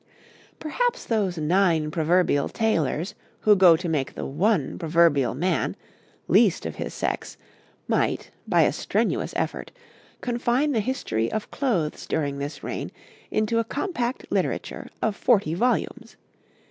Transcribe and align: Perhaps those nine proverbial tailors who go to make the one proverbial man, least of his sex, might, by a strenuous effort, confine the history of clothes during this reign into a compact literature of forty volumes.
Perhaps 0.57 1.05
those 1.05 1.37
nine 1.37 1.91
proverbial 1.91 2.49
tailors 2.49 3.13
who 3.41 3.55
go 3.55 3.77
to 3.77 3.87
make 3.87 4.15
the 4.15 4.25
one 4.25 4.79
proverbial 4.79 5.35
man, 5.35 5.75
least 6.27 6.65
of 6.65 6.77
his 6.77 6.91
sex, 6.91 7.37
might, 7.87 8.31
by 8.47 8.63
a 8.63 8.73
strenuous 8.73 9.31
effort, 9.35 9.69
confine 10.19 10.71
the 10.71 10.79
history 10.79 11.31
of 11.31 11.51
clothes 11.51 12.07
during 12.07 12.39
this 12.39 12.63
reign 12.63 12.89
into 13.29 13.59
a 13.59 13.63
compact 13.63 14.25
literature 14.31 14.87
of 15.03 15.15
forty 15.15 15.53
volumes. 15.53 16.15